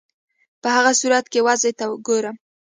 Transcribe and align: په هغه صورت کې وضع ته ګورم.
په 0.61 0.67
هغه 0.75 0.91
صورت 1.01 1.25
کې 1.31 1.39
وضع 1.47 1.71
ته 1.79 1.85
ګورم. 2.07 2.35